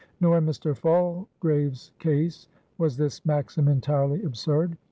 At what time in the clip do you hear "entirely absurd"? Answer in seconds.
3.67-4.75